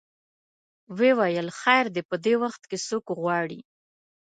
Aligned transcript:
وویل 0.99 1.47
خیر 1.61 1.85
دی 1.93 2.01
په 2.09 2.15
دې 2.25 2.33
وخت 2.43 2.61
کې 2.69 2.77
څوک 2.87 3.05
غواړې. 3.19 3.59